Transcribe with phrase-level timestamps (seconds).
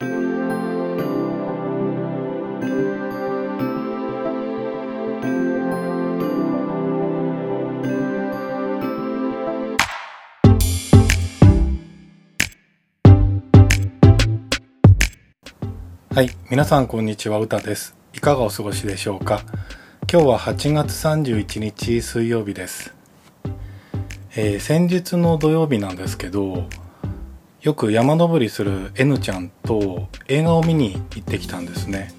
[0.00, 0.06] は
[16.22, 17.96] い皆さんこんにちは歌です。
[18.14, 19.42] いかがお過ごしでしょうか？
[20.10, 22.94] 今日は8月31日水曜日です、
[24.36, 26.68] えー先日の土曜日なんですけど
[27.60, 32.12] よく山登りする N ちゃんと映画を見に行ってきたんですね。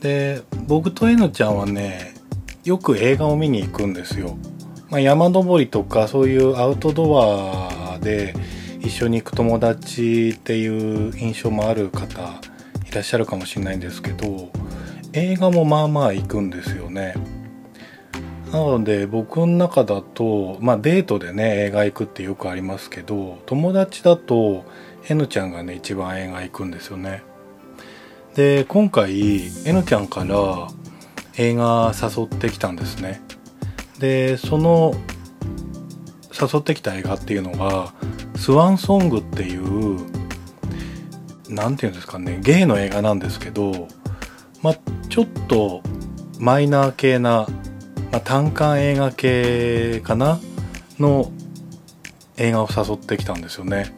[0.00, 2.14] で僕と N ちゃんはね
[2.64, 4.36] よく映画を見に行くんですよ、
[4.90, 8.34] まあ、山登りとかそういうアウトドアで
[8.80, 12.40] 一緒に行く友達っていう印象もある方
[12.88, 14.50] いらっしゃるかもしれないんですけど
[15.12, 17.14] 映画もまあまあ行くんですよね。
[18.52, 24.64] なので僕の中だとまあデートでね映画行くってよくありますけど友達だと
[25.08, 27.22] N ちゃんがね一番映画行くんですよね。
[28.34, 30.68] で今回 N ちゃんから
[31.36, 33.22] 映画誘ってきたんですね。
[33.98, 34.94] でその
[36.38, 37.94] 誘ってきた映画っていうのが
[38.36, 39.98] 「スワンソング」っていう
[41.48, 43.88] 何て言うんですかねゲイの映画なんですけど
[44.62, 44.76] まあ
[45.08, 45.82] ちょっと
[46.38, 47.46] マイナー系な、
[48.12, 50.38] まあ、単館映画系かな
[51.00, 51.32] の
[52.36, 53.96] 映画を誘ってきたんですよね。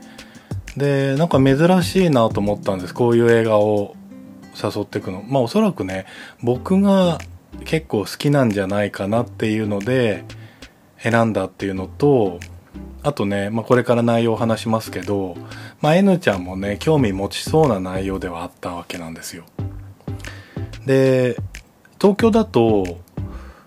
[0.77, 2.95] でなんか珍しいなと思ったんです。
[2.95, 3.97] こういう映画を
[4.55, 5.25] 誘ってくの。
[5.27, 6.07] まあおそらくね
[6.43, 7.19] 僕が
[7.65, 10.25] 結構好きなんじゃないかなっていうので
[10.99, 12.39] 選んだっていうのと
[13.03, 15.37] あとね、まあ、これから内容を話しますけど、
[15.81, 19.45] まあ、N ちゃんもね興味持ちそうな内容ではあったわけなんですよ。
[20.87, 21.37] で
[22.01, 22.99] 東京だと、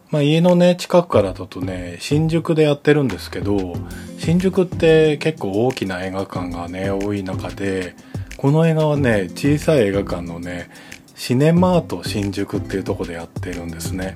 [0.09, 3.75] まあ、家のね近くからだとね新宿でやってるんですけど
[4.17, 7.95] 新宿って結構大きな映画館がね多い中で
[8.37, 10.69] この映画はね小さい映画館のね
[11.15, 14.15] シネマート新宿っていうとこでやってるんですね、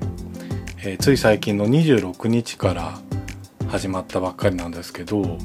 [0.83, 2.99] えーつい最近の26日から
[3.67, 5.37] 始まったばっかりなんですけど、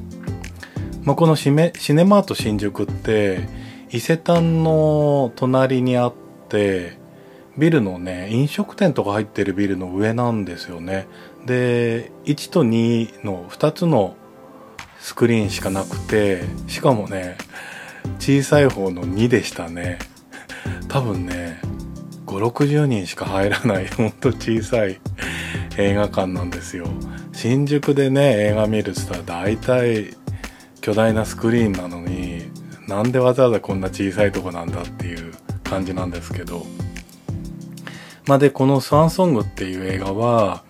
[1.03, 3.49] まあ、このシメシネマート新宿って
[3.91, 6.15] 伊勢丹の隣にあっ
[6.49, 6.99] て
[7.59, 11.09] ビルのね飲食店とか入ってるビルの上なんですよね。
[11.47, 14.17] で1と2の2つの
[14.99, 17.39] スクリーンしかなくてしかもね
[18.19, 19.99] 小さい方の2でしたね。
[20.89, 21.61] 多分ね
[22.27, 24.99] 560人しか入らないほんと小さい
[25.79, 26.87] 映画館なんですよ。
[27.33, 30.15] 新宿でね映画見るっつったら大体
[30.81, 32.51] 巨大なスクリーンなのに
[32.87, 35.33] なんでわざわざこんな小さいとこなんだっていう
[35.65, 36.67] 感じなんですけど。
[38.27, 40.65] まあでこの「スワンソング」っていう映画は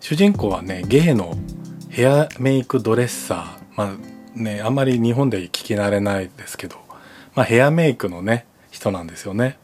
[0.00, 1.36] 主人公はねゲイの
[1.88, 3.76] ヘアメイクドレッサー。
[3.76, 6.76] まあねあんまり日本で聞き慣れないですけど、
[7.34, 9.58] まあ、ヘアメイクのね人なんですよね。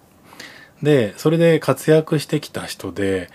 [0.83, 3.31] でそれで活躍してきた人で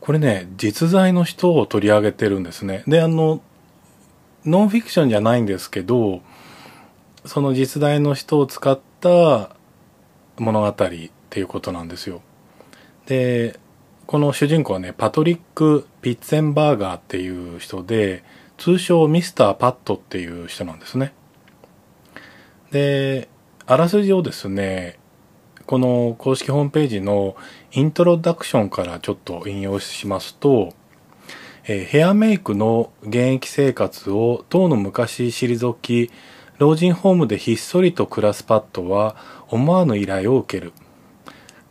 [0.00, 2.82] これね実在の人を取り上げてるんですね。
[2.86, 3.40] であの
[4.44, 6.20] ノンフィクションじゃないんですけど
[7.24, 9.50] その実在の人を使った
[10.38, 10.74] 物語っ
[11.30, 12.20] ていうことなんですよ。
[13.06, 13.58] で
[14.06, 18.22] この主人公はねパトリック・ピッツェンバーガーっていう人で
[18.58, 21.12] 通称ミスター・パットっていう人なんですね。
[22.70, 23.28] で
[23.66, 24.98] あらすじをですね
[25.66, 27.36] この公式ホームページの
[27.72, 30.74] イントロダクションからちょっと引用しますと、
[31.66, 36.10] えーヘアメイクの現役生活を当の昔退き
[36.58, 39.16] 老人ホームでひっそりと暮らすパッドは
[39.48, 40.72] 思わぬ依頼を受ける。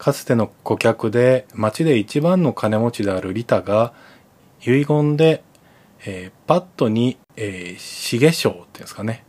[0.03, 3.93] かつての顧客で町で一番の金持ちであるリタが
[4.61, 5.45] 遺言で、
[6.05, 9.23] えーパッドに、えー、重賞っていうんですかね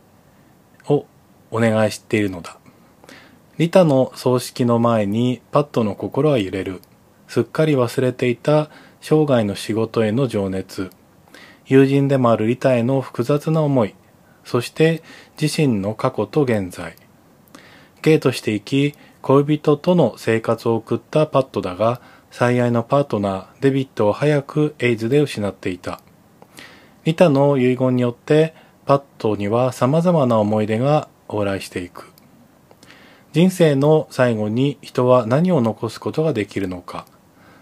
[0.89, 1.05] を
[1.49, 2.57] お願いしているのだ。
[3.57, 6.81] リタの葬式の前にパッドの心は揺れる。
[7.29, 8.69] すっかり忘れていた
[8.99, 10.89] 生涯の仕事への情熱。
[11.65, 13.95] 友人でもあるリタへの複雑な思い。
[14.43, 15.03] そして
[15.41, 16.97] 自身の過去と現在。
[18.01, 18.95] ゲイとして生き
[19.27, 25.99] 恋人との生活を送ったパッドだが最愛のパートナーデビッドを早くエイズで失っていた。
[27.05, 28.53] リタの遺言によって
[28.85, 32.11] パッドには様々な思い出が往来していく。
[33.33, 37.07] 人生の最後に人は何を残すことができるのか。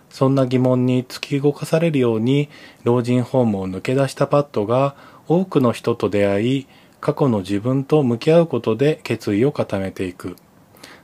[0.10, 2.50] そんな疑問に突き動かされるように
[2.84, 4.98] 老人ホームを抜け出したパッドが
[5.30, 6.68] 多くの人と出会い
[7.00, 10.36] 過去の自分と向き合うことで決意を固めていく。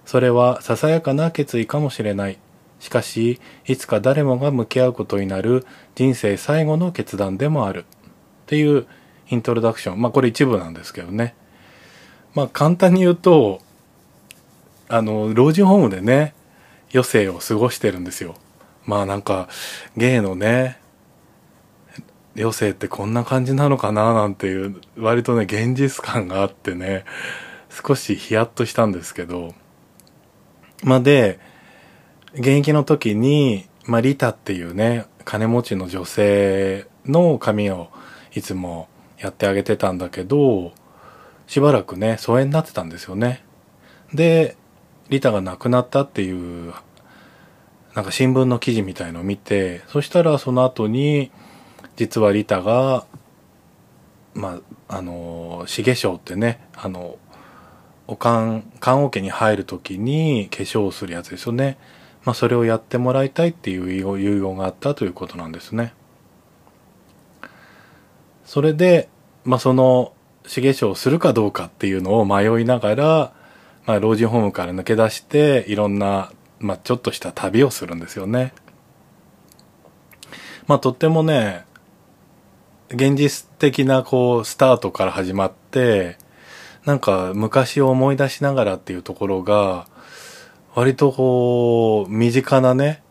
[0.10, 2.40] それはささやかな決意かもしれない。
[2.80, 7.86] しかしいつか誰もが向き合うことになる人生最後の決断でもある。
[7.86, 7.94] っ
[8.48, 8.88] ていう
[9.30, 10.02] イントロダクション。
[10.02, 11.36] まあこれ一部なんですけどね。
[12.34, 13.62] まあ簡単に言うと
[14.88, 16.34] あの老人ホームでね
[16.92, 18.34] 余生を過ごしてるんですよ。
[18.88, 19.48] まあなんか
[19.96, 20.80] ゲイのね
[22.36, 27.06] 余生ってこんな感じなのかななんていう割とね現実感があってね
[27.70, 29.54] 少しヒヤッとしたんですけど。
[30.84, 31.40] まで
[32.34, 37.90] 現役の時に、まあ、リタっていうね金持ちの女性の髪を
[38.34, 38.88] いつも
[39.18, 40.72] やってあげてたんだけど
[41.48, 43.44] しばらくね疎遠になってたんですよね。
[44.14, 44.56] で
[45.10, 46.74] リタが亡くなったっていう
[47.96, 51.32] なんか新聞の記事みたいのを見てそしたらその後に
[51.96, 53.06] 実はリタが
[54.34, 57.18] まああの重章ってねあの
[58.12, 61.78] おかん棺桶に入る時に化粧をするやつですよね。
[62.26, 65.94] まあそれをやってもらいたいっていう遺言があったということなんですね。
[68.46, 69.10] それで
[69.46, 70.14] まあその
[70.48, 73.34] 重章をするかどうかっていうのを迷いながら、
[73.86, 78.54] まあ、老人ホームから抜け出していろんな、まあ、ちょっとした旅をするんですよね。
[80.66, 81.64] まあとってもね
[82.90, 86.18] 現実的なこうスタートから始まって
[86.86, 89.88] なんか昔を思い出しながらっていうところが
[90.76, 93.02] 割とこう身近なね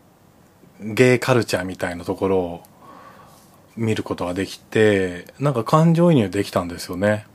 [0.81, 2.63] ゲイカルチャーみたいなところを
[3.75, 7.25] 見ることができてなんか感情移入できたんですよね。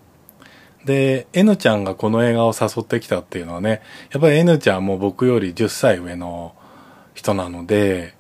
[0.85, 3.81] で N ちゃんがこの映画を誘ってきたっていうのはね
[4.13, 6.55] やっぱり N ちゃんも僕より10歳上の
[7.15, 8.15] 人なので、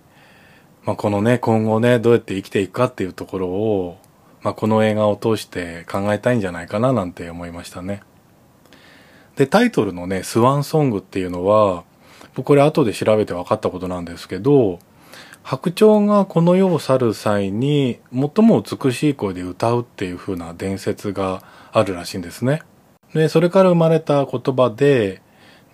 [0.84, 3.99] まあ、このね今後ねどうやって生きていくかっていうところを
[4.44, 8.02] まあ、この映画を通して考えたいんじゃないかななんて思いましたね。
[9.37, 11.82] で、タイトルのね、スワンソングっていうのは、
[12.35, 14.79] 僕これ後で調べて分かったことなんですけど、
[15.43, 21.43] 白鳥がこの世を去る際に最も美しい声で歌うっていう風な伝説が
[21.73, 22.62] あるらしいんですね。
[23.14, 25.23] で、それから生まれた言葉で、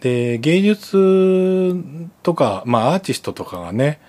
[0.01, 1.75] で、芸術
[2.23, 4.01] とか、まあアーティストとかがね、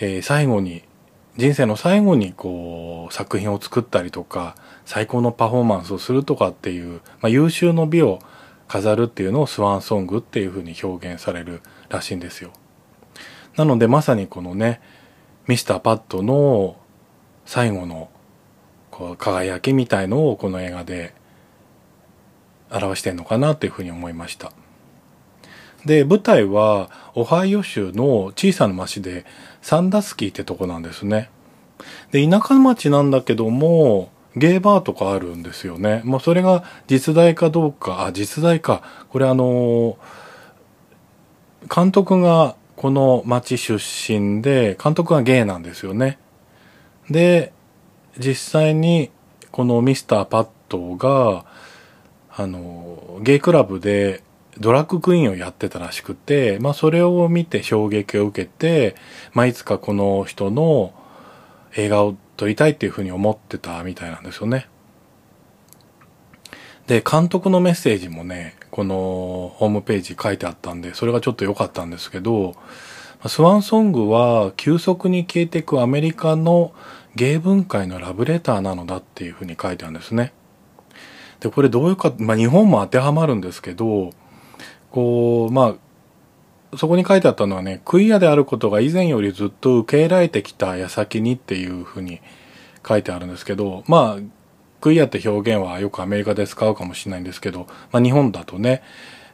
[0.00, 0.82] えー、最後に
[1.36, 4.56] 人生の最後にこう作品を作ったりとか
[4.86, 8.20] 最高のパフォーマンスをするとかっていう、まあ、優秀の美を
[8.68, 12.50] 飾るっていうのをスワンソングっていうふうに表現されるらしいんですよ。
[13.56, 14.80] なのでまさにこのね
[15.46, 16.76] ミスターパッドの
[17.44, 18.10] 最後の
[18.90, 21.14] こう輝きみたいのをこの映画で
[22.70, 24.52] 表してんのかなというふうに思いました。
[25.84, 29.24] で舞台はオハイオ州の小さな町で
[29.66, 31.28] サンダスキーってとこなんですね。
[32.12, 36.02] で、田舎町なんだけども、ゲーバーとかあるんですよね。
[36.04, 38.82] もうそれが実在かどうか、あ、実在か。
[39.08, 39.98] これあの
[41.68, 46.20] 監督がこの町出身で、監督がゲイなんですよね。
[47.10, 47.52] で、
[48.20, 49.10] 実際に
[49.50, 51.44] このミスターパッドが、
[52.30, 54.22] あの、ゲイクラブで
[54.58, 58.96] ドラッグクイーンをやってたらしくて、まあそれを見て衝撃を受けて、
[59.32, 60.94] まあいつかこの人の
[61.76, 64.68] 映画を撮りたいっていうふうに思ってたみたいなんですよね。
[66.86, 72.54] で、監督のメッセージもね、このホームページ書いてあったんで、それがちょっと良かったんですけど、
[73.26, 76.72] スワンソングは急速に消えていくアメリカの
[77.16, 80.32] 芸文界のラブレターなのだっていうふうに書いてあるんですね。
[81.40, 84.12] で、これどういうか、まあ日本も当てはまるんですけど、
[84.96, 85.76] こう、ま
[86.72, 92.22] あ、そこに書いてあったのはね、クイアであることが以前よりずっと受け入れられてきた矢先にっていうふうに
[92.88, 94.22] 書いてあるんですけど、まあ、
[94.80, 98.82] クイアって表現はよくアメリカで使うかもしれないんですけど、まあ日本だとね、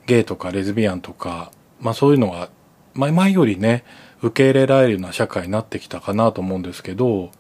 [0.07, 2.49] ゲイとかレズビアンとか、まあそういうのは、
[2.95, 3.85] 前よりね、
[4.21, 7.31] 受け入れられるような社会になってきたかなと思うんですけど、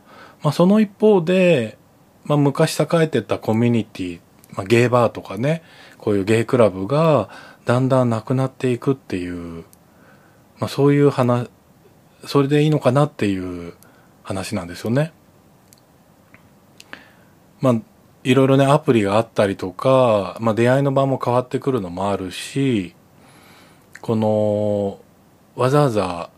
[0.44, 1.76] まあその一方で、
[2.22, 4.20] まあ昔栄えてたコミュニティ、
[4.52, 5.64] まあゲイバーとかね、
[5.98, 9.64] こういうゲイクラブが、だんだんなくなっていくっていう、
[10.58, 11.48] まあ、そういう話
[12.26, 13.74] それでいいのかなっていう
[14.22, 15.12] 話なんですよね。
[17.60, 17.74] まあ
[18.24, 22.94] いろいろねアプリがあったりとか、まあ、出会いの場も変わってくるのもあるし
[24.00, 25.00] この
[25.56, 26.30] わざわざ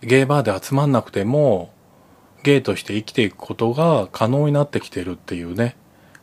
[0.00, 1.72] ゲイバーで集まんなくても
[2.42, 5.76] ゲイとして生きていくことが可能になってきてるっていうね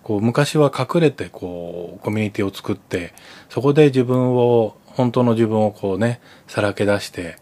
[0.03, 3.13] こう昔は隠れてこうコミュニティを作って
[3.50, 7.38] そこで自分を本当の自分をこうねさらけ出して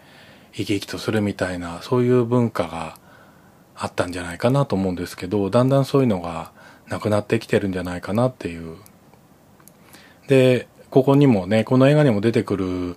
[0.54, 2.98] 生き生きとするみたいなそういう文化が
[3.76, 6.52] あったんじゃないかなと思うんですけどだんだんそういうのが
[6.88, 8.78] なくなってきてるんじゃないかなっていう。
[10.28, 12.96] でここにもねこの映画にも出てくる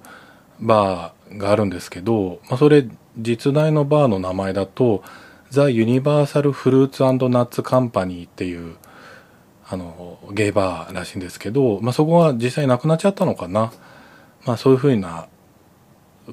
[0.61, 2.87] バーがあるんですけど、まあ、それ
[3.19, 5.03] 実在のバーの名前だと
[5.51, 8.77] ザ・ユニバーサル・フルーツナッツ・カンパニーっていう
[9.67, 13.73] あのゲイバーらしいんですけど、まあ、そこは実際なくなっちゃったのかな、
[14.45, 15.27] まあ、そういうふうな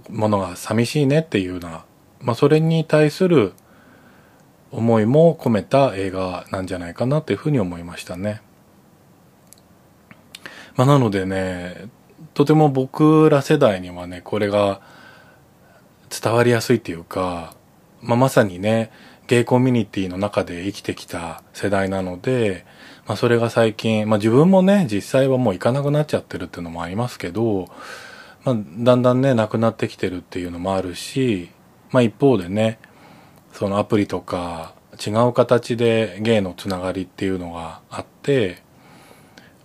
[0.10, 1.86] ものが寂しいねっていうような、
[2.20, 3.54] まあ、それに対する
[4.72, 8.42] 思いも込めた映画なんじゃないかなというふうに思いましたね。
[10.76, 11.90] まあ、なのでね、
[12.34, 14.82] とても僕ら世代にはね、これが
[16.10, 17.54] 伝わりやすいっていうか、
[18.02, 18.92] まあ、まさにね、
[19.28, 22.66] ゲイコミュニティの中で生きてきた世代なので、
[23.08, 27.68] まあ、それが最近、まあ、自分もね、実際はもう行かなくなっちゃってるっていうのもありますけど、
[28.44, 31.50] まあ、だんだんね、なくなってきてるっていうのもあるし、
[31.92, 32.80] まあ、一方でね、
[33.54, 34.74] そのアプリとか
[35.06, 38.62] 違う形でゲイのつながりっていうのがあって、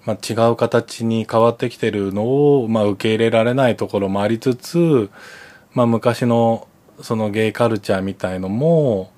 [0.04, 5.10] まあ、違う形に変わってきてるのを、まあ、受け入れられないところもありつつ、
[5.72, 6.68] まあ、昔の
[7.02, 9.10] そのゲイカルチャーみたいのも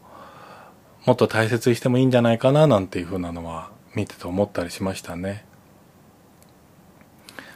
[1.07, 5.45] もっと大切にしてもいいんじゃないかななんていうふうなのは見てて思ったりしましたね。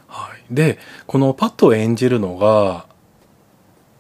[0.09, 2.87] はい、でこのパットを演じるのが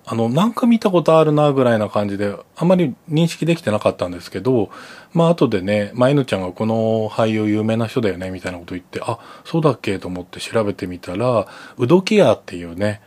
[0.04, 4.70] あの、なんか見たことあるなぐらいな感じで、あまり認識できてなかったんですけど、
[5.12, 11.46] まあ後でね、まあ、犬ちゃんがこの俳優有名な人だよね、みたいなこと言って、あ、そうだっけと思って調べてみたら、
[11.78, 13.00] ウドキアっていうね、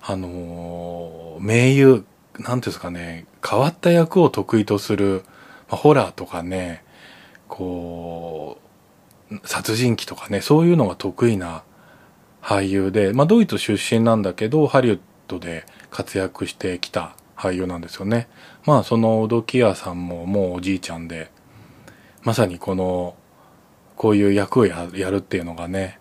[0.00, 2.04] あのー、名優、
[2.38, 5.24] なんていうんですかね、変わった役を得意とする、
[5.68, 6.84] まあ、ホラーとかね、
[7.48, 8.59] こう、
[9.44, 11.62] 殺人鬼とかね、そういうのが得意な
[12.42, 18.28] 俳優で、まあドイツ出身なんだけど、ハリウッドで活躍してきた俳優なんですよね。
[18.66, 21.30] まあそのオドキアさんももうおじいちゃんで、
[22.22, 23.16] まさにこの、
[23.96, 25.98] こういう役をやるっていうのがね、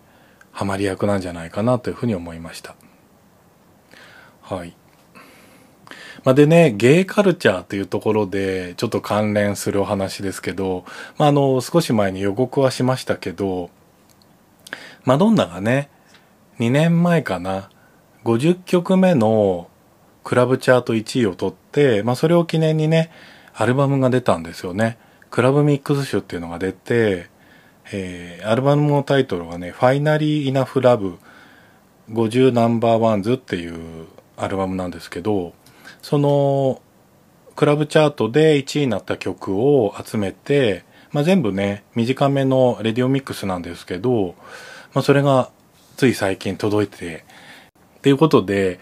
[0.51, 2.75] ハマり役なんじゃないかなというふうに思いました。
[4.41, 4.75] はい。
[6.24, 10.86] まあ、でね、ゲイカルチャーというところでちょっと関連するお話ですけど、
[11.18, 13.70] まあ、あの、少し前に予告はしましたけど、
[15.06, 15.90] マドンナがね、
[16.60, 17.70] 2年前かな、
[18.26, 19.70] 50曲目の
[20.24, 23.12] クラブチャート1位を取って、まあそれを記念にね、
[23.54, 24.98] アルバムが出たんですよね。
[25.30, 27.30] クラブミックス集っていうのが出て、
[27.92, 31.18] えー、アルバムのタイトルがね、ファイナリー・イナフ・ラブ
[32.12, 34.08] 50ナンバーワンズっていう
[34.38, 35.54] アルバムなんですけど、
[36.01, 36.82] その
[37.56, 44.36] クラブチャートで1位になった曲を集めて、まあ、全部ね、短めのレディオミックスなんですけど、
[44.94, 45.50] まあ、それが
[45.98, 47.25] つい最近届いて、
[47.98, 48.79] っていうことで、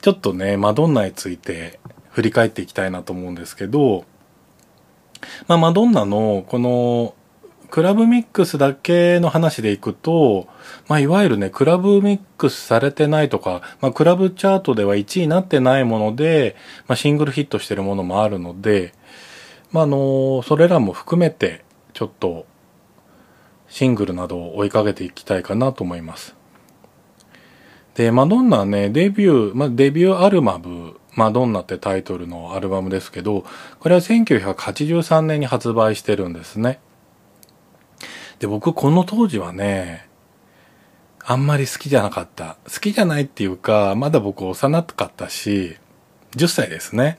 [0.00, 1.78] ちょっとね、マドンナについて
[2.10, 4.04] 振り返っていきたいなと思うんですけど、
[5.46, 7.14] まあ、マドンナのこの
[7.76, 10.48] クラブミックスだけの話でいくと、
[10.88, 16.56] まあ、いわゆるね、クラブミックスされてないとか、まあ、クラブチャートでは1位になってないもので、
[16.88, 18.94] まあ、シングルヒットしてるものもあるので、
[19.72, 22.46] まあ、あの、それらも含めて、ちょっと、
[23.68, 26.34] シングルなどを追いかけていきたいかなと思います。
[27.94, 33.44] で、マドンナはね、デビュー、まあ、デビューアルバム、マドンナってタイトルのアルバムですけど、
[33.80, 36.80] これは1983年に発売してるんですね。
[38.38, 40.08] で、僕この当時はね、
[41.24, 42.56] あんまり好きじゃなかった。
[42.72, 45.76] 好きじゃないっていうか、まだ僕幼かったし、
[46.36, 47.18] 10歳ですね。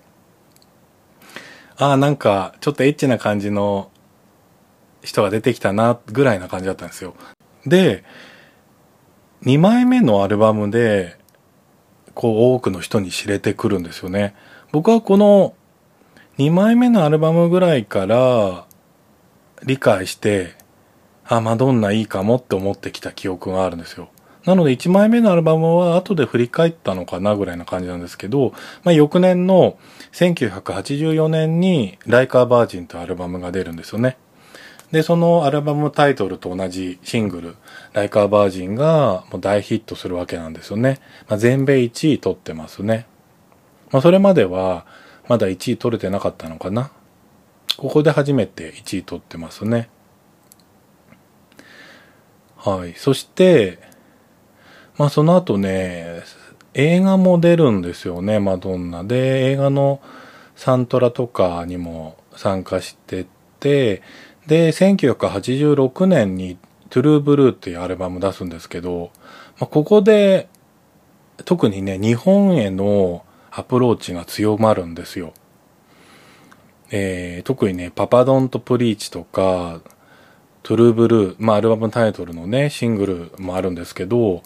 [1.78, 3.92] ああ、なんか、ちょっとエッチな感じの
[5.04, 7.16] 人が出てきたな、ぐらいな感じだったんですよ。
[7.66, 8.04] で、
[9.44, 11.18] 2枚目のアルバムで、
[12.14, 14.36] こう多くの人に知れてくるんですよね。
[14.72, 15.54] 僕はこの
[16.40, 18.66] 2枚目のアルバムぐらいから
[19.64, 20.57] 理解して、
[21.28, 24.10] あ、マドンナいいかもって思ってきた記憶があるんですよ。
[24.46, 28.54] なので1枚目のアルバムは後で振り返ったのかなぐらいな感じなんですけど、
[28.84, 29.78] まあ、翌年の
[30.14, 34.18] 1984年にライカーバージンというアルバムが出るんですよね。
[34.92, 37.56] で、そのアルバムタイトルと同じシングル、
[37.92, 41.00] ライカーバージンがもう大ヒットするわけなんですよね。
[41.28, 43.06] まあ、全米1位取ってますね。
[43.92, 44.86] まあ、それまでは
[45.28, 46.92] まだ1位取れてなかったのかな。
[47.76, 49.90] ここで初めて1位取ってますね。
[52.58, 52.94] はい。
[52.96, 53.80] そして、
[54.98, 56.24] まあその後ね、
[56.74, 59.52] 映画も出るんですよね、マドンナで。
[59.52, 60.02] 映画の
[60.56, 63.26] サントラとかにも参加して
[63.60, 64.02] て、
[64.48, 66.58] で、1986年に
[66.90, 69.12] トゥルーブルーっていうアルバム出すんですけど、
[69.60, 70.50] まあ、ここで
[71.46, 75.34] 特にね、日本へのアプローチが強まるんですよ。
[76.90, 79.82] えー、特にね、パパドンとプリーチとか、
[80.64, 84.44] トゥルーブルー、まあアルバムタイトルのね、シングルもあるんですけど、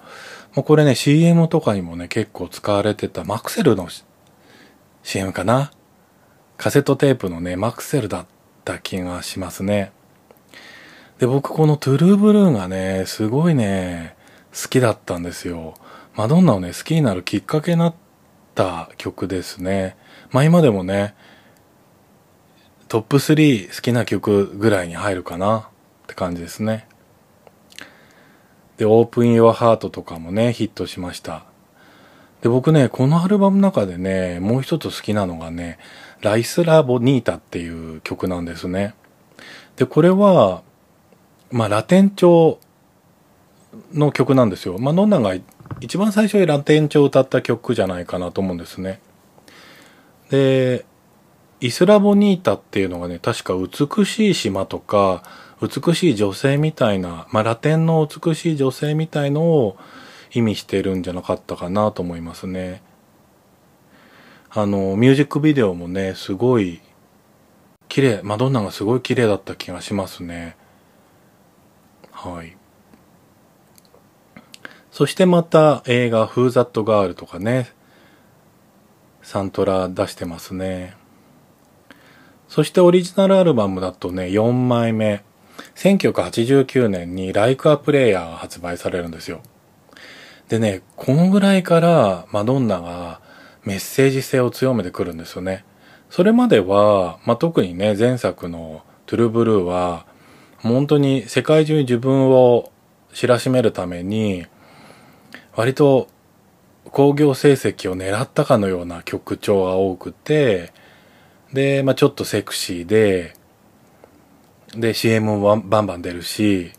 [0.54, 3.88] まあ、これね、CM とかにもね、結構使われてたマクセルの
[5.04, 5.72] CM かな？
[6.58, 8.26] カセットテープのね、マクセルだっ
[8.66, 9.92] た気がしますね。
[11.20, 14.16] で、僕このトゥルーブルーがね、すごいね、
[14.54, 15.74] 好きだったんですよ。
[16.16, 18.12] マドンナをね、好きになるきっかけになった
[18.52, 19.96] った曲ですね。
[20.32, 21.16] まあ今でもね、
[22.88, 25.70] トップ3好きな曲ぐらいに入るかな
[26.12, 26.88] って感じですね。
[28.76, 31.46] で、Open Your Heart とかもね、ヒットしました。
[32.42, 35.80] で、僕ね、このアルバムの中でね、もう一つ好きなのがね、
[36.20, 38.94] ライスラ・ボニータっていう曲なんですね。
[39.78, 40.64] で、これは、
[41.50, 42.60] まあ、ラテン調
[43.94, 44.78] の曲なんですよ。
[44.80, 45.34] まあ、ノンナが
[45.80, 49.00] 一番最初にラテン調を歌った曲じゃないかなと思うんですね。
[50.30, 50.86] で、
[51.62, 55.24] イスラ・ボニータっていうのがね、確か美しい島とか、
[55.62, 59.78] 美しい女性みたいな、まあ、ラテンの美しい女性みたいのを
[60.34, 62.82] 意味してるんじゃなかったかなと思いますね。
[64.50, 66.82] あの、ミュージックビデオもね、すごい
[67.88, 70.56] 綺麗、マドンナがすごい綺麗だった気がしますね。
[72.12, 72.56] はい。
[74.92, 77.72] そしてまた映画、フーザットガールとかね、
[79.22, 80.96] サントラ出してますね。
[82.48, 85.24] そしてオリジナルアルバムだとね、4枚目。
[85.76, 89.42] 1989年に Like a Player が発売されるんですよ。
[90.50, 93.22] でね、このぐらいからマドンナが
[93.64, 95.64] メッセージ性を強めてくるんですよね。
[96.10, 100.06] それまでは、まあ、特にね、前作のトゥルブルーは、
[100.58, 102.72] 本当に世界中に自分を
[103.14, 104.46] 知らしめるために、
[105.56, 106.08] 割と
[106.92, 110.74] 興行成績を狙ったかのような曲調が多くて、
[111.54, 113.36] で、まあ、ちょっとセクシーで、
[114.76, 116.72] で、CM もバンバン出るし、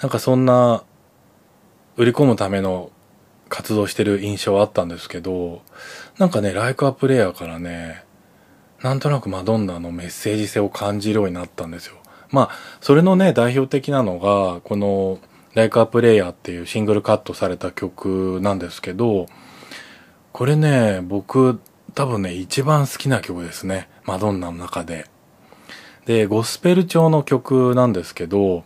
[0.00, 0.84] なんかそんな、
[1.96, 2.90] 売り込むための
[3.48, 5.62] 活動してる印象はあったんですけど、
[6.18, 8.04] なんかね、ライクアプレイヤーからね、
[8.82, 11.96] なんとなくマドンナのメッセージ性を感じるようになったんですよ。
[12.30, 15.18] まあ、それのね、代表的なのが、この、
[15.54, 19.26] ライクアプレイヤーっていうシングルカットされた曲なんですけど、
[20.32, 21.60] これね、僕、
[21.94, 23.88] 多分ね、一番好きな曲ですね。
[24.04, 25.06] マドンナの中で。
[26.06, 28.62] で、ゴスペル調の曲なんですけど、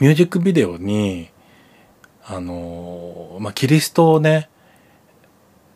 [0.00, 1.28] ミュージックビデオに、
[2.24, 4.48] あの、まあ、キリストをね、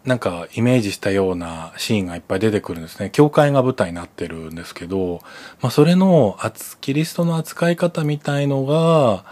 [0.05, 3.11] なんかイメージしたようなシーンがいっぱい出てくるんですね。
[3.11, 5.21] 教会が舞台になってるんですけど、
[5.61, 6.39] まあ、それの
[6.81, 9.25] キリストの扱い方みたいのが、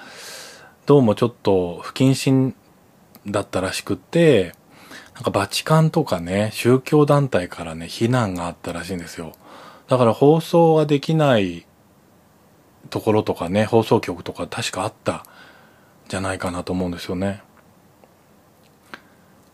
[0.85, 2.55] どうもちょっと不謹慎
[3.27, 4.53] だったらしくて、
[5.15, 9.33] なんかバチカンとかね、宗教団体からね、非難があったらしいんですよ。
[9.89, 11.67] だから放送ができない
[12.91, 15.25] ところとかね、放送局とか確かあった
[16.09, 17.43] じゃないかなと思うんですよね。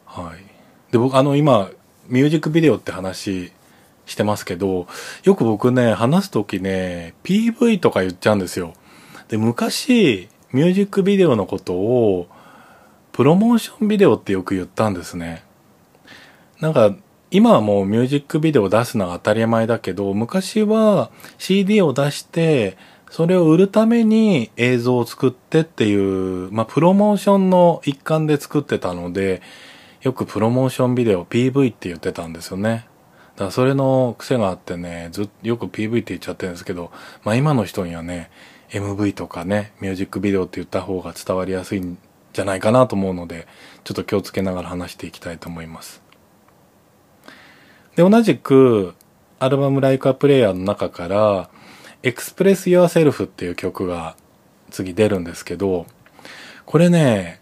[0.06, 0.92] はい。
[0.92, 1.70] で、僕、あの、今、
[2.08, 3.52] ミュージックビデオって話
[4.06, 4.88] してますけど、
[5.22, 8.74] よく僕ね、話すときね、PV とか言っちゃうんですよ。
[9.28, 12.28] で、昔、ミュージックビデオのことを、
[13.12, 15.44] プロモーションビデオってよく言ったんですね。
[16.58, 16.94] なんか、
[17.32, 22.76] 今はもうミュージックビデオを出すのは当たり前だけど、昔は CD を出して、
[23.10, 29.42] それを売るために映像を作ってっていう、まあ、プロモーションの一環で作ってたので、
[30.02, 32.86] よくプロモーションビデオ PV って言ってたんですよね。
[33.34, 36.90] だからそれの癖があってね、ずよく PV って言っちゃってるんですけど、
[37.22, 38.30] まあ今の人にはね、
[38.70, 41.98] MV とかね、ミュージックビデオって言った方が伝わりやすいん
[42.32, 43.46] じゃないかなと思うので、
[43.84, 46.09] ちょっと気をつけながら話していきたいと思います。
[48.00, 48.94] で、同じく、
[49.38, 51.50] アルバムライクアプレイヤーの中から、
[52.02, 54.16] Express Yourself っていう曲が
[54.70, 55.84] 次出るんですけど、
[56.64, 57.40] これね、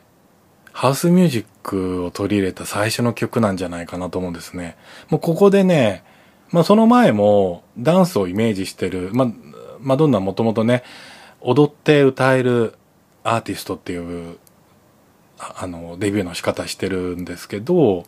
[0.72, 4.76] ハウスミュージックを取り入れた最初の曲なんじゃないかなと思うんですね。
[5.10, 6.02] もうここでね、
[6.50, 9.28] まあその前もダンスをイメージしてる、まあ、
[9.78, 10.82] マドンナもともとね、
[11.40, 12.74] 踊って歌える
[13.22, 14.38] アーティストっていう、
[15.38, 18.04] あの、デビューの仕方してるんですけど、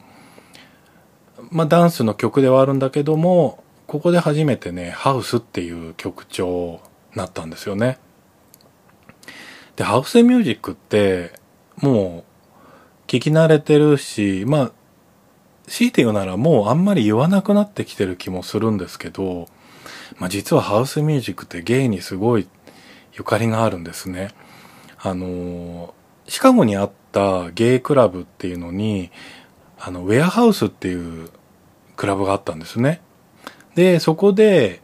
[1.51, 6.81] まあダンスの曲ではあるんだけども、ここで初めてね、ハウスっていう曲調
[7.13, 7.99] になったんですよね。
[9.77, 11.33] で、ハウスミュージックって、
[11.77, 14.73] もう聞き慣れてるし、まあ、
[15.67, 19.49] 強いて言うならもうあんまり言わなくなってきてる気もするんですけど、
[20.19, 22.49] まあ実はハウスミュージックってゲイにすごい
[23.15, 24.31] ゆかりがあるんですね。
[24.99, 25.95] あの、
[26.27, 29.11] シカゴにあったゲイクラブっていうのに、
[29.83, 31.31] あの、ウェアハウスっていう
[31.97, 33.01] クラブがあったんですね。
[33.75, 34.83] で、そこで、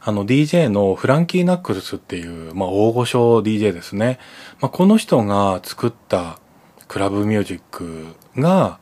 [0.00, 4.18] あの DJ のフランキー・ナックルスっていう、まあ大御所 DJ ですね。
[4.60, 6.38] まあこの人が作った
[6.86, 8.78] クラブミュージックが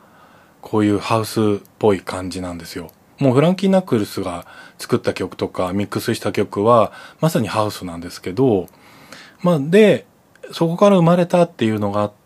[0.61, 1.42] こういうハウスっ
[1.79, 2.90] ぽい感じなんですよ。
[3.19, 4.47] もうフランキー・ナックルスが
[4.79, 8.69] 作った曲とかミックスした曲はまさにハウスなんですけど、
[9.42, 10.07] まあで、
[10.53, 12.25] そこから生まれたっていうのがあって、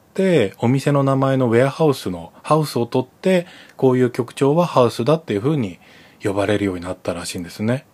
[0.58, 5.78] お店の名前のウェアハウスのハウスを取って、こういう曲調はハウスだっていう風に
[6.22, 7.86] 呼ばれるようになったらしいんですね。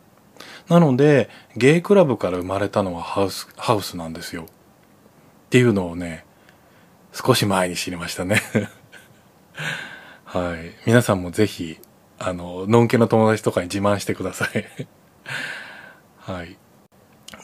[0.69, 4.43] なので、ゲイクラブから生まれたのはハウス、ハウスなんですよ。
[4.43, 4.47] っ
[5.51, 6.25] ていうのをね、
[7.13, 8.43] 少し前に知りましたね
[10.25, 10.75] はい。
[10.85, 11.79] 皆さんもぜひ、
[12.19, 14.67] あの、のんけの友達とかに自慢してください
[16.19, 16.57] はい。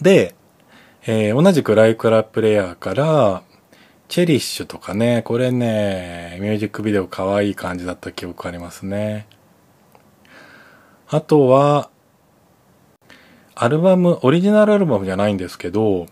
[0.01, 0.35] で、
[1.07, 3.43] えー、同じくライクラプレイヤーから、
[4.13, 9.27] チェリッシュとかね、これね、ミュージックビデオ可愛い感じだった記憶ありますね。
[11.09, 11.89] あとは、
[13.55, 16.09] アルバム、オリジナルアルバムじゃないんですけど、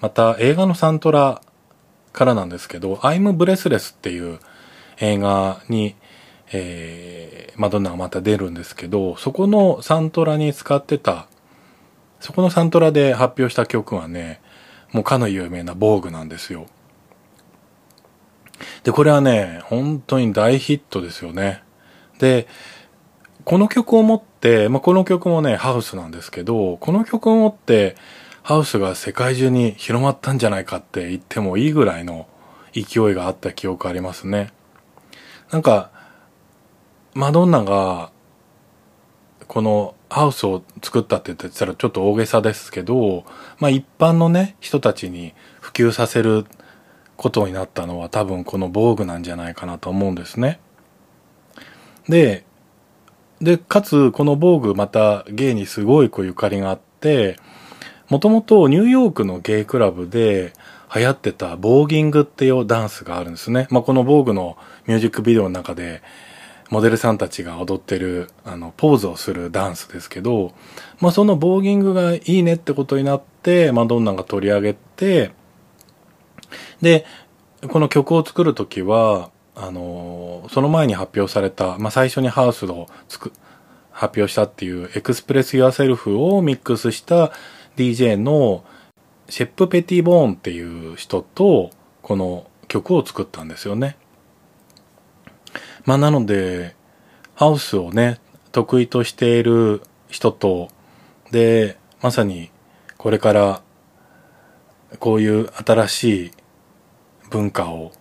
[0.00, 1.40] また映画のサントラ
[2.12, 4.40] からなんですけど、I'm Breathless っていう
[4.98, 5.94] 映画に、
[6.50, 11.28] えー、マドンナがまた出るんですけど、そこのサントラに使ってた、
[12.18, 14.40] そこのサントラで発表した曲はね、
[14.90, 16.66] もうかの有名な防具なんですよ。
[18.84, 21.62] で、これはね、本当に大ヒットですよね。
[22.18, 22.46] で、
[23.44, 27.96] この曲を持って、まあ、この曲もね、ハウスなんですけど、この曲を持って、
[28.42, 32.26] ハウスが世界中に広まったんじゃないかって言ってもいいぐらいの
[32.72, 34.52] 勢いがあった記憶ありますね。
[35.50, 35.90] なんか、
[37.14, 38.10] マドンナが、
[39.46, 43.24] このハウスを作ったって言ったらちょっと大げさですけど、
[43.58, 46.46] まあ一般のね、人たちに普及させる
[47.18, 50.60] ことになったのは多分この防具なんじゃないかなと思うんですね。
[52.08, 52.44] で、
[53.42, 57.36] で、かつこの防具また芸にすごいこうゆかりがあって、
[58.08, 60.54] もともとニューヨークのゲイクラブで
[60.94, 63.66] 流行ってたボーギングっていうダンスがあるんですね。
[63.70, 66.02] まあ、この防具のミュージックビデオの中で
[66.70, 70.52] モデルさんたちが踊ってる、あの、ポーズをするダンスですけど、
[71.00, 75.30] まあ、その voguing がいいねってことになって、マドンナが取り上げて、
[76.80, 77.04] で、
[77.68, 83.32] この曲を作るときは、あの、その前に発表された、まあ、最初にハウスをつく、
[83.90, 87.32] 発表したっていう Express Yourself をミックスした
[87.76, 88.64] DJ の
[89.28, 91.70] シェップ・ペティボーンっていう人と
[92.02, 93.96] この曲を作ったんですよね。
[95.84, 96.76] まあなので、
[97.34, 98.20] ハウスをね、
[98.52, 100.68] 得意としている人と、
[101.32, 102.50] で、まさに
[102.96, 103.62] これから
[105.00, 106.30] こういう新しい
[107.30, 107.92] 文化を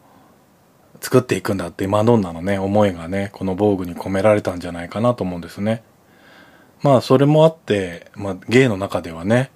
[1.02, 5.84] 作っていくんだってマドンナのね、思いがね、この防具に込められたんじゃないかなと思うんですね。
[6.82, 9.52] まあそれもあって、まあ芸の中ではね、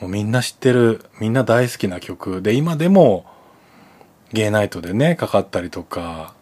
[0.00, 3.26] もうみんな知ってる、みんな大好きな曲で、今でも
[4.32, 6.34] ゲイナイトでね、かかったりとか、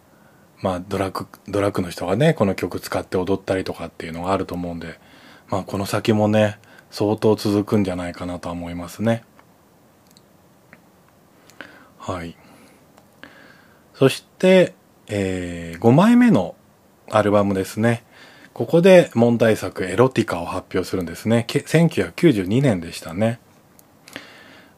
[0.61, 4.99] まあドラッグ、ドラッグの人がね、この曲使って踊ったりとかっていうのがあると思うんで、
[5.49, 9.23] まあこの先もね、相当続くんじゃないかなとは思いますね。
[11.97, 12.35] はい。
[13.93, 14.73] そして、
[15.07, 16.55] えー、5枚目の
[17.09, 18.03] アルバムですね。
[18.53, 21.45] ここで問題作エロティカを発表するんですね。
[21.47, 23.39] 1992年でしたね。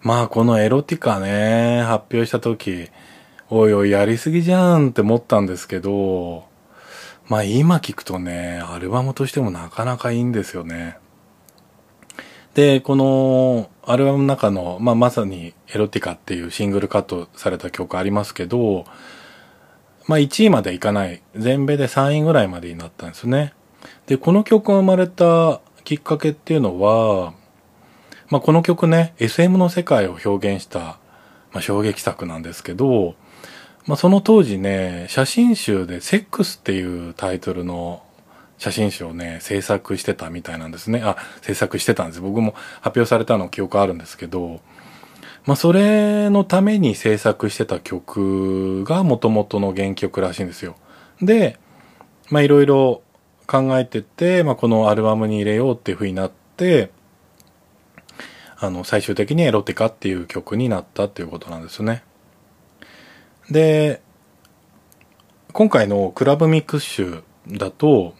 [0.01, 2.89] まあこのエロティカね、発表した時、
[3.49, 6.45] おいおいやりすぎじゃんって思ったんですけど、
[7.27, 10.97] まあ今聞くとね、アルバムとしてもなかなかいいんですよね。
[12.55, 18.85] で、このアルバムの中の、まあ、まさにエロティカっていうシングルカットされた曲ありますけど、
[20.07, 23.53] まあ、1位までいかない、全米で3位ぐらいまでになったんですね。
[24.07, 27.33] で、この曲が生まれたきっかけっていうのは、
[28.29, 30.79] まあ、この曲ね、SM の世界を表現した、
[31.51, 33.15] まあ、衝撃作なんですけど、
[33.85, 38.01] まあ、その当時ね、写真集でセックスっていうタイトルの
[38.57, 41.01] 写真集をね、制作してたみたいなんですね。
[41.03, 42.21] あ、制作してたんです。
[42.21, 44.61] 僕も発表されたの記憶あるんですけど、
[45.45, 50.75] まあ、それのために制作してた曲が元々の原曲らしいんですよ。
[51.21, 51.59] で、
[52.29, 53.03] まあ、いろいろ
[53.45, 56.91] 考えてて、まあ、このアルバムに入れようっていう風になって、
[58.57, 62.03] あの、最終的にエロティカっていう曲になったっていうことなんですね。
[63.51, 64.01] で、
[65.53, 68.15] 今回のクラブミックス集だと、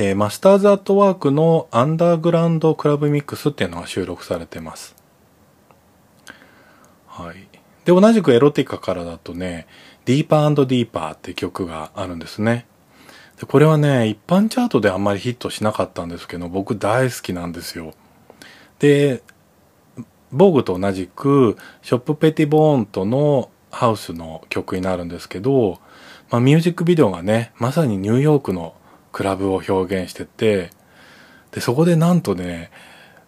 [0.00, 4.94] えー、マスターズアットワークのアンダーグラウンドクラブミックスっていうのが収録されてます。
[7.08, 7.48] はい。
[7.84, 9.66] で、同じくエロティカからだとね、
[10.04, 12.66] ディーパーディーパーって曲があるんですね。
[13.40, 17.92] で、これはね、一般チャートであんまりヒットしなかったんですけど、僕大好きなんですよ。
[18.78, 19.24] で、
[20.30, 25.80] ボーグと同じく、ショップペティボーンとのハウスの曲になるんですけど、
[26.30, 28.74] まあ、ミュージックビデオがね、まさにニューヨークの
[29.18, 30.70] クラブを表現してて、
[31.50, 32.70] で、そこでなんとね、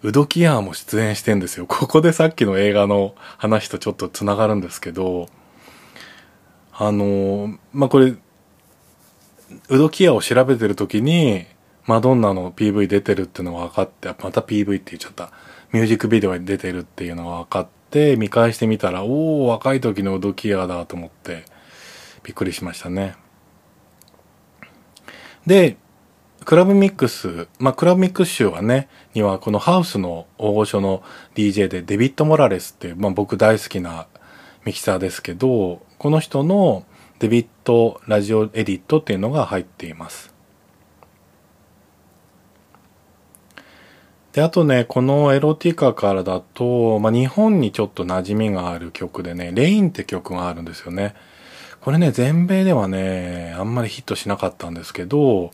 [0.04, 1.66] ウドキアーも出演してんですよ。
[1.68, 5.28] ここでさっきの映画の話とちょっと繋がるんですけど、
[6.72, 8.14] あのまあこれ
[9.68, 11.46] ウドキアを調べてる時に
[11.86, 15.32] マドンナの PV 出てるっていうのが分かってまた PV って言っちゃった
[15.72, 21.44] ミュージックビデオに出てるっていうのが分かって見返してみたらおお若い時のウドキアだと思って
[22.22, 23.16] びっくりしましたね
[25.46, 25.76] で
[26.44, 31.02] クラブミックス、まあ、クラブミックス集はね、にはこのハウスの大御所の
[31.34, 34.06] DJ でデビッド・モラレスっていう、まあ、僕大好きな
[34.64, 36.84] ミキサーですけど、この人の
[37.18, 40.34] デビッドラジオエディットっていうのが入っています。
[44.32, 51.14] で、あとね、このエロティカからだと、まあ、日本にちょっと馴染みがある曲でね、レインって曲があるんですよね。
[51.80, 55.50] これね、全米ではね、あんまりヒットしなかったんですけど、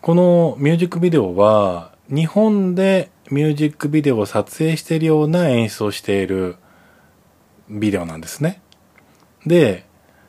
[0.00, 6.56] このミュージックビデオは、日本でミュージックビデオを撮影しているような演出をしている
[7.68, 8.62] ビデオなんですね。
[9.46, 9.86] で、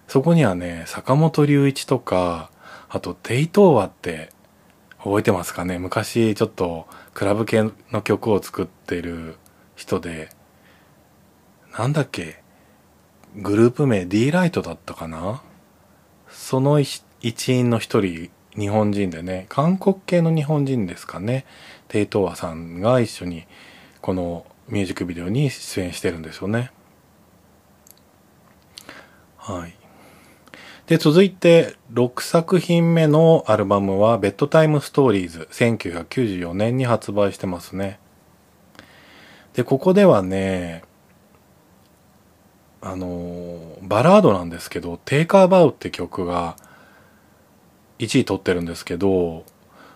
[0.08, 2.50] そこにはね、坂本龍一とか、
[2.90, 4.32] あと、テイトーワって
[5.00, 5.80] 覚えてますかね？
[5.80, 9.36] 昔ちょっとクラブ系の曲を作ってる
[9.76, 10.30] 人で、
[11.78, 12.43] なんだっけ？
[13.36, 15.42] グループ名 D ライトだったかな？
[16.30, 17.04] その一
[17.50, 19.48] 員の一人日本人でね。
[19.50, 21.46] 韓国系の日本人ですかね。
[21.88, 23.46] テイトーアさんが一緒に
[24.02, 26.72] このミュージックビデオに出演してるんですよね。
[29.38, 29.74] はい。
[30.86, 38.00] で続いて6作品目のアルバムは「ベッドタイムストーリーズ」1994年に発売してますね。
[39.54, 40.84] でここではね
[42.86, 46.58] あのバラードなんですけど「テイカーバウ」って曲が
[48.00, 49.46] 1位取ってるんですけど、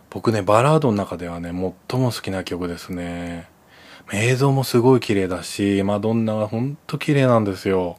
[0.10, 1.50] 僕ね、バラードの中ではね、
[1.90, 3.50] 最も好きな曲ですね。
[4.14, 7.98] 映像もすごい綺麗だし、マドンナがほんと綺麗なんですよ。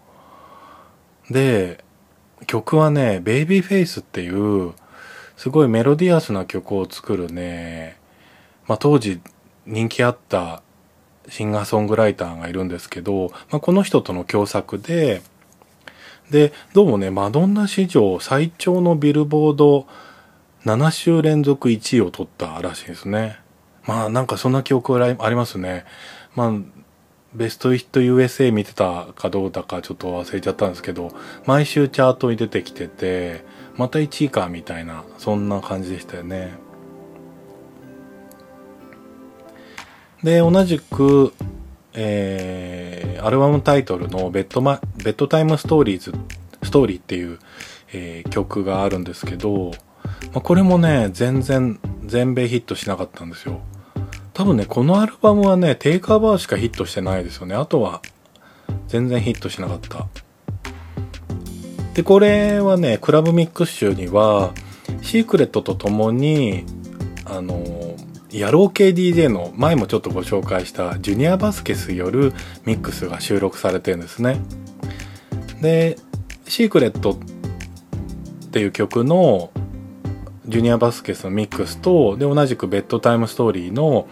[1.30, 1.84] で、
[2.46, 4.72] 曲はね、ベイビーフェイスっていう、
[5.36, 7.98] すごいメロディアスな曲を作るね、
[8.66, 9.20] まあ当時
[9.66, 10.62] 人気あった
[11.28, 15.22] シンガーソングライターがいるんですけど、まあ、この人との共作で、
[16.30, 19.86] で、どうもね、マドンナ史上最長のビルボード
[20.64, 23.38] 7週連続1位を取ったらしいですね。
[23.86, 25.86] まあなんかそんな記憶ありますね。
[26.34, 26.52] まあ、
[27.34, 31.12] ベストヒット USA 見てたかどうだかちょっと忘れちゃったんですけど、
[31.46, 33.44] 毎週チャートに出てきてて、
[33.76, 36.67] また1位かみたいな、そんな感じでしたよね。
[40.22, 41.32] で、同じく、
[41.94, 46.12] えー、アルバムタイトルのベッドマ、ベッドタイムストーリーズ、
[46.62, 47.38] ストーリーっていう、
[47.92, 49.72] えー、曲があるんですけど、
[50.32, 53.60] まあ、これもね、全然全米ヒットしなかったんですよ。
[54.34, 57.54] 多分ね、このアルバムはね、テイカーバーしかヒットしてないですよね。
[57.54, 58.02] あとは
[58.88, 60.06] 全然ヒットしなかった。
[61.94, 64.52] で、これはね、クラブミックス集には、
[65.02, 66.64] シークレットと共に、
[67.24, 67.87] あの、
[68.30, 72.32] 野郎系 DJ の前もちょっとご紹介したジュニアバスケスよる
[72.64, 74.40] ミックスが収録されてるんですね。
[75.60, 75.96] で、
[76.46, 77.16] シークレットっ
[78.50, 79.50] ていう曲の
[80.46, 84.08] ジュニアバスケスのミックスと、で、同じくベッドタイムストーリーの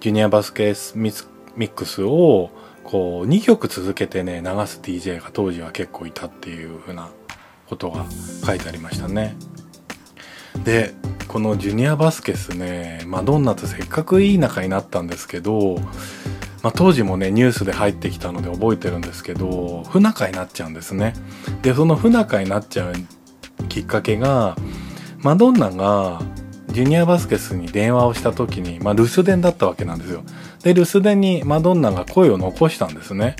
[0.00, 2.50] ジュニアバスケスミックスを
[2.82, 7.10] こう2曲続けてね流す DJ が当時は結構いたっていう風な
[7.68, 8.04] ことが
[8.44, 9.36] 書いてありましたね。
[10.64, 10.92] で
[11.32, 15.78] このジュニアバスケスねマドンナとせっかくいい仲になったんですけど、
[16.62, 21.14] まあ、当時もねニュースで入ってきたので覚えてるんですけど不仲になっちゃうんですね。
[21.62, 22.92] でその不仲になっちゃう
[23.70, 24.56] きっかけが
[25.20, 26.20] マドンナが
[26.68, 30.24] ジュニアバスケスに電話をした時に、まあ、留守電だったわけなんですよ。
[30.62, 33.36] で留守電にマドンナが声を残したんですね。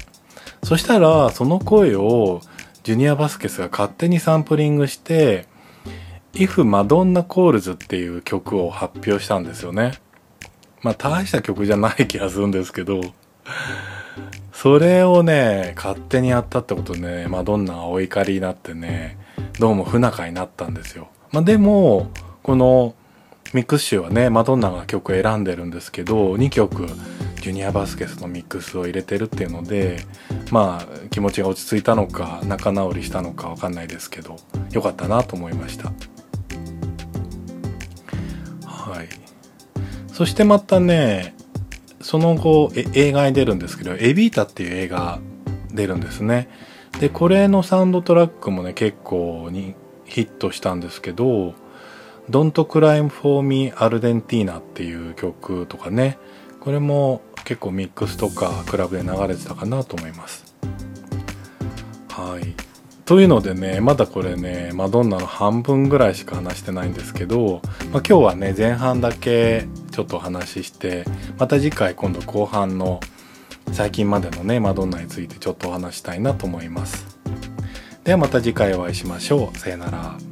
[0.64, 2.40] そしたらその声を
[2.84, 5.51] ジュニアバスケスが勝手にサンプリングして
[6.34, 9.92] If Madonna Calls っていう曲を発表したんですよね。
[10.82, 13.00] まあ大した曲じゃない気がするんですけど、
[14.52, 19.18] それをね、勝手にやったってことでね、マドンナがお怒りになってね、
[19.58, 21.08] どうも不仲になったんですよ。
[21.32, 22.10] まあでも、
[22.42, 22.94] この
[23.52, 26.86] ミックス集はね、マドンナが曲選んでるんですけど、2曲、
[27.40, 30.04] ジュニアバスケスのミックスを入れてるっていうので、
[30.50, 34.36] まあ気持ちが落ち着いたのか、仲直りしたのかわかんないですけど、
[34.70, 35.92] 良かったなと思いました。
[40.12, 41.34] そしてまたね、
[42.00, 45.18] その後映画に出るんですけど、エビータっていう映画
[45.72, 46.48] 出るんですね。
[47.00, 51.54] で、これのサウンドトラックもね、結構にヒットしたんですけど、
[52.30, 56.18] Don't Cry for Me Argentina っていう曲とかね、
[56.60, 60.54] これも結構ミックスとかクラブで流れてたかなと思います。
[62.08, 62.71] はい。
[63.12, 67.60] というのでねまだこれねマドンナの半分ぐらいしか話してないんですけど、
[67.92, 71.04] まあ、今日はね前半だけちょっとお話しして
[71.38, 73.00] また次回今度後半の
[73.70, 77.18] 最近までのねマドンナについてちょっとお話したいなと思います。
[78.02, 79.58] ではまた次回お会いしましょう。
[79.58, 80.31] さよなら。